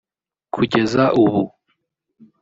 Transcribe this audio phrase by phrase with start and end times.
[0.53, 1.41] Kugeza ubu